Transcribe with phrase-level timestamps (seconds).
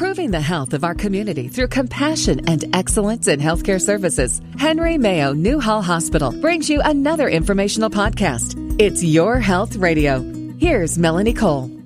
[0.00, 4.40] improving the health of our community through compassion and excellence in healthcare services.
[4.58, 8.56] Henry Mayo Newhall Hospital brings you another informational podcast.
[8.80, 10.22] It's Your Health Radio.
[10.56, 11.79] Here's Melanie Cole.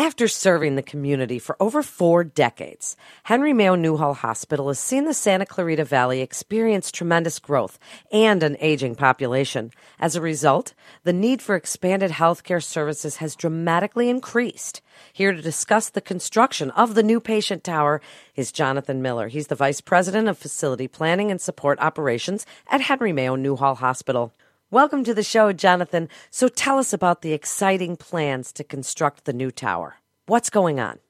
[0.00, 5.12] After serving the community for over four decades, Henry Mayo Newhall Hospital has seen the
[5.12, 7.78] Santa Clarita Valley experience tremendous growth
[8.10, 9.72] and an aging population.
[9.98, 10.72] As a result,
[11.04, 14.80] the need for expanded healthcare services has dramatically increased.
[15.12, 18.00] Here to discuss the construction of the new patient tower
[18.34, 19.28] is Jonathan Miller.
[19.28, 24.32] He's the Vice President of Facility Planning and Support Operations at Henry Mayo Newhall Hospital.
[24.72, 26.08] Welcome to the show, Jonathan.
[26.30, 29.99] So tell us about the exciting plans to construct the new tower.
[30.30, 31.00] What's going on?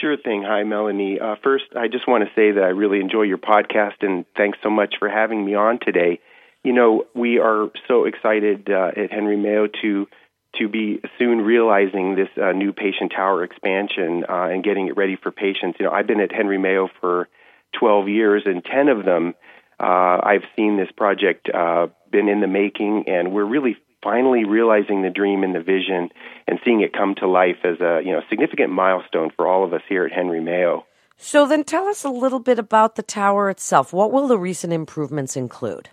[0.00, 0.42] Sure thing.
[0.42, 1.20] Hi, Melanie.
[1.20, 4.56] Uh, first, I just want to say that I really enjoy your podcast and thanks
[4.62, 6.18] so much for having me on today.
[6.64, 10.06] You know, we are so excited uh, at Henry Mayo to
[10.58, 15.18] to be soon realizing this uh, new patient tower expansion uh, and getting it ready
[15.22, 15.76] for patients.
[15.78, 17.28] You know, I've been at Henry Mayo for
[17.78, 19.34] 12 years, and 10 of them
[19.78, 25.02] uh, I've seen this project uh, been in the making, and we're really finally realizing
[25.02, 26.10] the dream and the vision
[26.46, 29.72] and seeing it come to life as a you know significant milestone for all of
[29.72, 30.84] us here at Henry Mayo.
[31.16, 33.92] So then tell us a little bit about the tower itself.
[33.92, 35.90] What will the recent improvements include?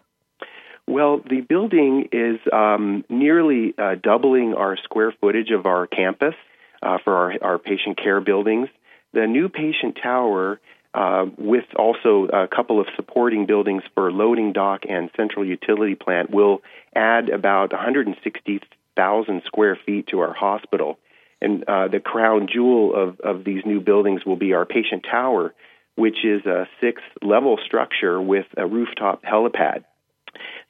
[0.87, 6.33] Well, the building is um, nearly uh, doubling our square footage of our campus
[6.81, 8.69] uh, for our, our patient care buildings.
[9.13, 10.61] The new patient tower
[10.97, 16.31] uh, with also a couple of supporting buildings for loading dock and central utility plant,
[16.31, 16.63] will
[16.95, 20.97] add about 160,000 square feet to our hospital.
[21.39, 25.53] And uh, the crown jewel of, of these new buildings will be our patient tower,
[25.95, 29.83] which is a six level structure with a rooftop helipad.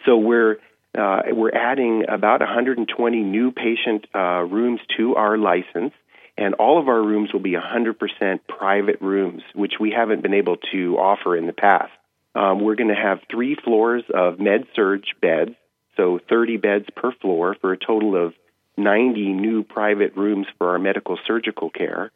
[0.06, 0.58] So we're
[0.98, 5.94] uh, we're adding about 120 new patient uh, rooms to our license,
[6.38, 10.58] and all of our rooms will be 100% private rooms, which we haven't been able
[10.72, 11.92] to offer in the past.
[12.36, 15.56] Um, we're going to have three floors of med surg beds,
[15.96, 18.34] so 30 beds per floor for a total of
[18.78, 22.12] 90 new private rooms for our medical surgical care.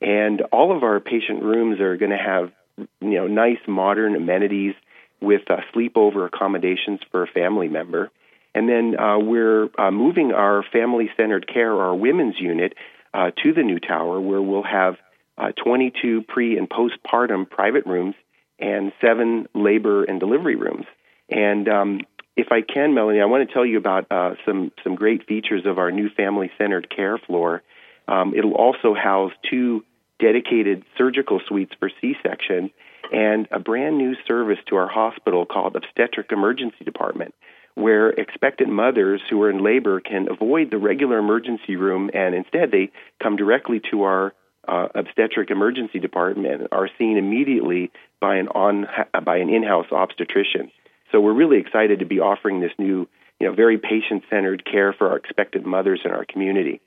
[0.00, 2.52] And all of our patient rooms are going to have
[3.00, 4.74] you know nice modern amenities
[5.20, 8.10] with uh, sleepover accommodations for a family member.
[8.54, 12.74] And then uh, we're uh, moving our family centered care, our women's unit,
[13.16, 14.96] uh, to the new tower where we'll have
[15.38, 18.14] uh, 22 pre and postpartum private rooms
[18.58, 20.84] and seven labor and delivery rooms.
[21.30, 22.00] And um,
[22.36, 25.64] if I can, Melanie, I want to tell you about uh, some some great features
[25.64, 27.62] of our new family centered care floor.
[28.06, 29.82] Um, it'll also house two
[30.20, 32.70] dedicated surgical suites for C-section
[33.12, 37.34] and a brand new service to our hospital called obstetric emergency department
[37.76, 42.70] where expectant mothers who are in labor can avoid the regular emergency room and instead
[42.70, 42.90] they
[43.22, 44.32] come directly to our
[44.66, 48.86] uh, obstetric emergency department and are seen immediately by an on
[49.24, 50.72] by an in-house obstetrician.
[51.12, 53.06] So we're really excited to be offering this new,
[53.38, 56.80] you know, very patient-centered care for our expectant mothers in our community.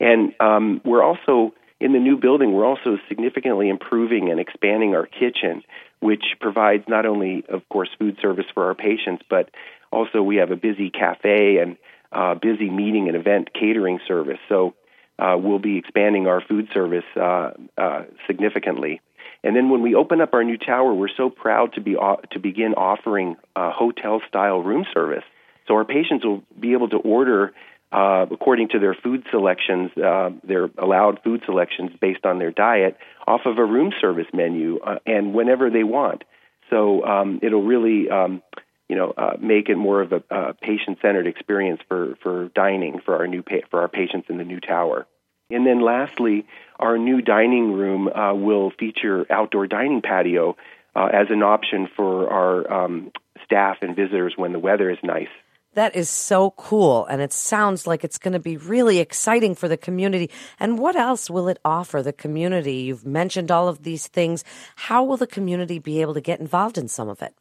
[0.00, 2.52] And um, we're also in the new building.
[2.52, 5.62] We're also significantly improving and expanding our kitchen,
[6.00, 9.50] which provides not only, of course, food service for our patients, but
[9.94, 11.76] also, we have a busy cafe and
[12.12, 14.38] uh, busy meeting and event catering service.
[14.48, 14.74] So
[15.18, 19.00] uh, we'll be expanding our food service uh, uh, significantly.
[19.42, 21.94] And then when we open up our new tower, we're so proud to be
[22.32, 25.24] to begin offering uh, hotel style room service.
[25.68, 27.52] So our patients will be able to order
[27.92, 32.96] uh, according to their food selections, uh, their allowed food selections based on their diet,
[33.26, 36.24] off of a room service menu, uh, and whenever they want.
[36.70, 38.42] So um, it'll really um,
[38.88, 43.26] you know, uh, make it more of a, patient-centered experience for, for dining for our
[43.26, 45.06] new pa- for our patients in the new tower.
[45.50, 46.46] And then lastly,
[46.78, 50.56] our new dining room uh, will feature outdoor dining patio
[50.96, 53.12] uh, as an option for our um,
[53.44, 55.28] staff and visitors when the weather is nice.
[55.74, 59.66] That is so cool, and it sounds like it's going to be really exciting for
[59.66, 60.30] the community.
[60.60, 62.76] And what else will it offer the community?
[62.76, 64.44] You've mentioned all of these things.
[64.76, 67.34] How will the community be able to get involved in some of it?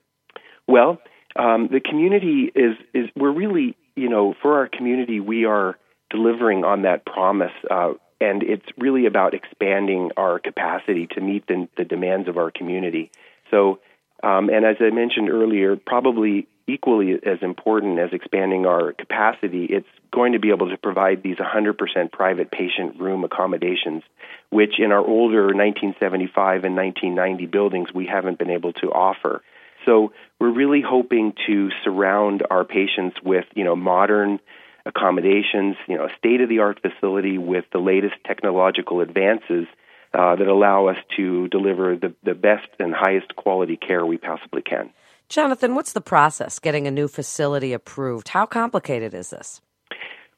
[0.67, 0.97] Well,
[1.35, 5.77] um, the community is is we're really you know for our community we are
[6.09, 7.51] delivering on that promise.
[7.69, 12.51] Uh, and it's really about expanding our capacity to meet the, the demands of our
[12.51, 13.11] community.
[13.51, 13.79] So,
[14.21, 19.87] um, and as I mentioned earlier, probably equally as important as expanding our capacity, it's
[20.11, 24.03] going to be able to provide these 100% private patient room accommodations,
[24.49, 29.41] which in our older 1975 and 1990 buildings we haven't been able to offer.
[29.85, 34.39] So we're really hoping to surround our patients with, you know, modern
[34.85, 39.65] accommodations, you know, a state of the art facility with the latest technological advances
[40.13, 44.61] uh, that allow us to deliver the, the best and highest quality care we possibly
[44.61, 44.89] can.
[45.29, 48.27] Jonathan, what's the process getting a new facility approved?
[48.27, 49.61] How complicated is this?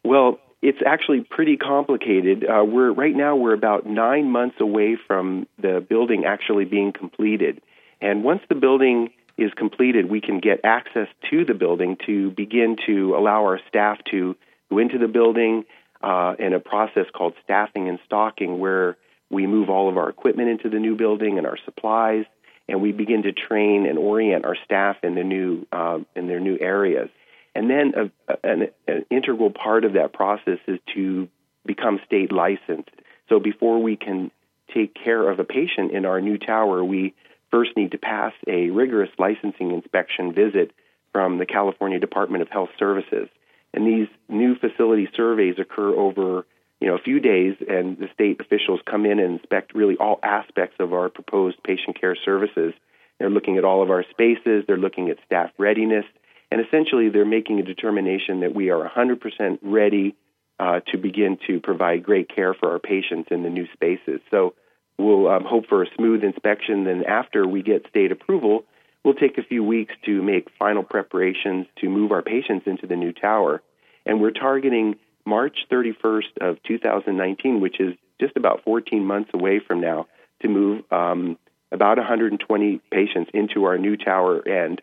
[0.04, 2.46] Well, it's actually pretty complicated.
[2.46, 7.62] Uh, we're right now we're about nine months away from the building actually being completed,
[8.02, 12.78] and once the building is completed, we can get access to the building to begin
[12.86, 14.36] to allow our staff to
[14.70, 15.66] go into the building
[16.02, 18.98] uh, in a process called staffing and stocking, where
[19.30, 22.26] we move all of our equipment into the new building and our supplies,
[22.70, 26.40] and we begin to train and orient our staff in the new uh, in their
[26.40, 27.10] new areas.
[27.54, 31.28] And then a, an, an integral part of that process is to
[31.66, 32.92] become state licensed.
[33.30, 34.32] So before we can
[34.74, 37.14] take care of a patient in our new tower, we
[37.52, 40.72] first need to pass a rigorous licensing inspection visit
[41.12, 43.30] from the California Department of Health Services.
[43.74, 46.46] And these new facility surveys occur over
[46.80, 50.20] you know a few days, and the state officials come in and inspect really all
[50.24, 52.74] aspects of our proposed patient care services.
[53.20, 54.66] They're looking at all of our spaces.
[54.68, 56.06] They're looking at staff readiness.
[56.52, 60.16] And essentially, they're making a determination that we are 100% ready
[60.60, 64.22] uh, to begin to provide great care for our patients in the new spaces.
[64.32, 64.54] So
[64.98, 66.84] we'll um, hope for a smooth inspection.
[66.86, 68.66] Then, after we get state approval,
[69.04, 72.96] we'll take a few weeks to make final preparations to move our patients into the
[72.96, 73.62] new tower.
[74.06, 74.96] And we're targeting
[75.26, 80.08] March 31st of 2019, which is just about 14 months away from now,
[80.42, 81.38] to move um,
[81.72, 84.82] about 120 patients into our new tower and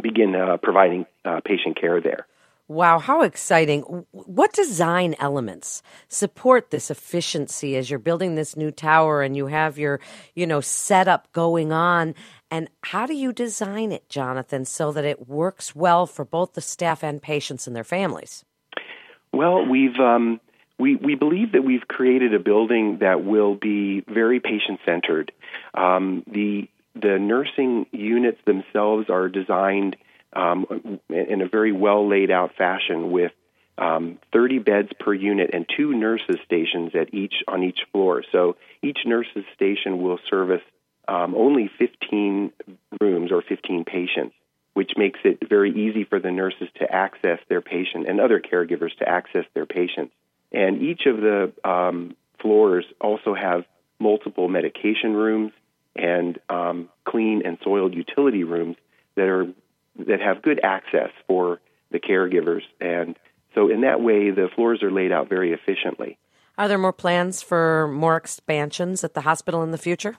[0.00, 2.26] begin uh, providing uh, patient care there.
[2.66, 3.82] Wow, how exciting.
[4.12, 9.78] What design elements support this efficiency as you're building this new tower and you have
[9.78, 10.00] your,
[10.34, 12.14] you know, setup going on?
[12.50, 16.62] And how do you design it, Jonathan, so that it works well for both the
[16.62, 18.46] staff and patients and their families?
[19.30, 20.40] Well, we've um,
[20.78, 25.32] we we believe that we've created a building that will be very patient centered.
[25.74, 29.96] Um, the the nursing units themselves are designed
[30.34, 33.32] um, in a very well laid out fashion with
[33.76, 38.22] um, 30 beds per unit and two nurses stations at each on each floor.
[38.30, 40.62] So each nurses station will service
[41.08, 42.52] um, only 15
[43.00, 44.34] rooms or 15 patients,
[44.74, 48.96] which makes it very easy for the nurses to access their patient and other caregivers
[48.98, 50.14] to access their patients.
[50.52, 53.64] And each of the um, floors also have
[53.98, 55.52] multiple medication rooms
[55.96, 58.76] and um, clean and soiled utility rooms
[59.16, 59.46] that are
[60.06, 61.60] that have good access for
[61.90, 62.62] the caregivers.
[62.80, 63.16] And
[63.54, 66.18] so, in that way, the floors are laid out very efficiently.
[66.56, 70.16] Are there more plans for more expansions at the hospital in the future?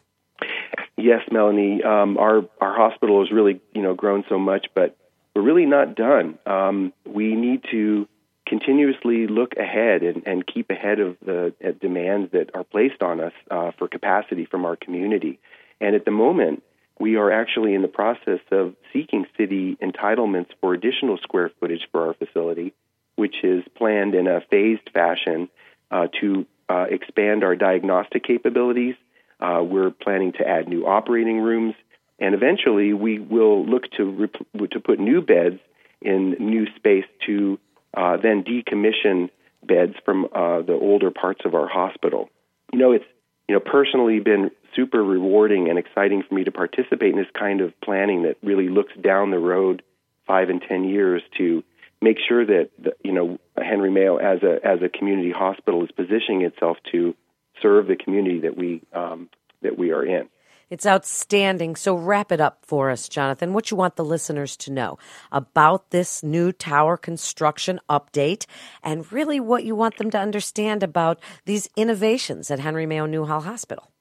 [0.97, 1.83] Yes, Melanie.
[1.83, 4.97] Um, our our hospital has really you know grown so much, but
[5.35, 6.39] we're really not done.
[6.45, 8.07] Um, we need to
[8.47, 13.19] continuously look ahead and, and keep ahead of the uh, demands that are placed on
[13.19, 15.39] us uh, for capacity from our community.
[15.81, 16.63] And at the moment,
[16.99, 22.07] we are actually in the process of seeking city entitlements for additional square footage for
[22.07, 22.73] our facility,
[23.15, 25.49] which is planned in a phased fashion
[25.91, 28.95] uh, to uh, expand our diagnostic capabilities.
[29.39, 31.75] Uh, we're planning to add new operating rooms,
[32.19, 35.59] and eventually we will look to rep- to put new beds
[36.01, 37.59] in new space to
[37.95, 39.29] uh, then decommission
[39.63, 42.29] beds from uh, the older parts of our hospital.
[42.71, 43.05] You know, it's
[43.47, 47.61] you know personally been super rewarding and exciting for me to participate in this kind
[47.61, 49.81] of planning that really looks down the road
[50.27, 51.63] five and ten years to
[52.01, 55.91] make sure that the, you know Henry Mayo as a as a community hospital is
[55.91, 57.15] positioning itself to
[57.61, 59.29] serve the community that we um,
[59.61, 60.27] that we are in.
[60.69, 61.75] It's outstanding.
[61.75, 63.53] So wrap it up for us, Jonathan.
[63.53, 64.97] What you want the listeners to know
[65.31, 68.45] about this new tower construction update
[68.83, 73.41] and really what you want them to understand about these innovations at Henry Mayo Newhall
[73.41, 73.91] Hospital.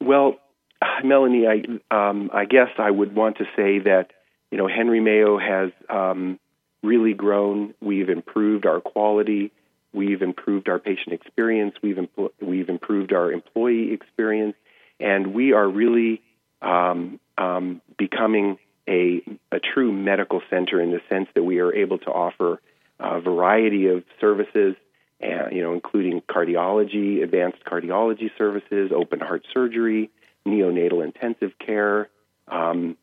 [0.00, 0.36] Well,
[1.04, 1.62] Melanie, I
[1.94, 4.08] um, I guess I would want to say that
[4.50, 6.38] you know Henry Mayo has um,
[6.82, 7.74] really grown.
[7.80, 9.52] We've improved our quality.
[9.92, 11.74] We've improved our patient experience.
[11.82, 14.54] We've impl- we've improved our employee experience,
[15.00, 16.22] and we are really
[16.62, 21.98] um, um, becoming a a true medical center in the sense that we are able
[21.98, 22.60] to offer
[22.98, 24.76] a variety of services
[25.20, 30.10] and, you know, including cardiology, advanced cardiology services, open heart surgery,
[30.46, 32.08] neonatal intensive care,
[32.48, 32.96] um,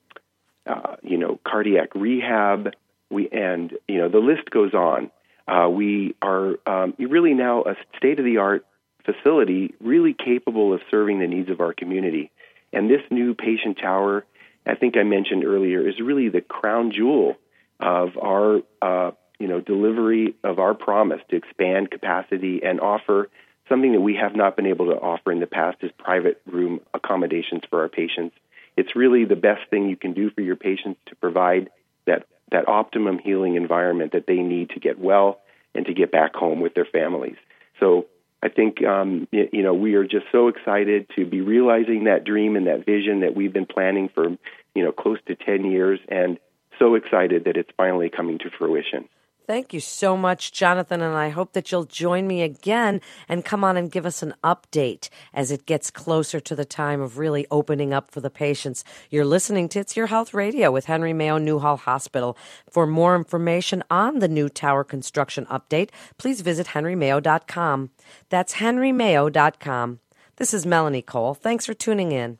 [0.66, 2.74] uh, you know, cardiac rehab.
[3.10, 5.12] We and you know the list goes on.
[5.48, 8.66] Uh, we are um, really now a state of the art
[9.07, 12.29] facility, really capable of serving the needs of our community.
[12.73, 14.25] And this new patient tower,
[14.65, 17.37] I think I mentioned earlier, is really the crown jewel
[17.79, 23.29] of our uh, you know, delivery of our promise to expand capacity and offer
[23.69, 26.81] something that we have not been able to offer in the past is private room
[26.93, 28.35] accommodations for our patients.
[28.75, 31.69] It's really the best thing you can do for your patients to provide
[32.05, 35.39] that, that optimum healing environment that they need to get well
[35.75, 37.37] and to get back home with their families.
[37.79, 38.07] So
[38.48, 42.56] I think um, you know we are just so excited to be realizing that dream
[42.56, 44.30] and that vision that we've been planning for
[44.74, 46.39] you know close to 10 years and
[46.80, 49.10] so excited that it's finally coming to fruition.
[49.48, 53.00] Thank you so much, Jonathan, and I hope that you'll join me again
[53.30, 57.00] and come on and give us an update as it gets closer to the time
[57.00, 58.84] of really opening up for the patients.
[59.10, 62.38] You're listening to It's Your Health Radio with Henry Mayo Newhall Hospital.
[62.70, 67.92] For more information on the new tower construction update, please visit henrymayo.com.
[68.27, 70.00] That's henrymayo.com.
[70.36, 71.34] This is Melanie Cole.
[71.34, 72.38] Thanks for tuning in.